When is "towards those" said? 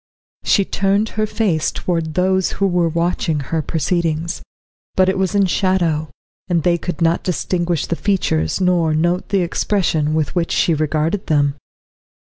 1.71-2.53